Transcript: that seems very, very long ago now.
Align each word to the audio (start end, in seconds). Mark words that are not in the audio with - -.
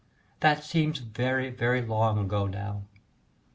that 0.39 0.63
seems 0.63 0.97
very, 0.97 1.51
very 1.51 1.79
long 1.79 2.17
ago 2.17 2.47
now. 2.47 2.85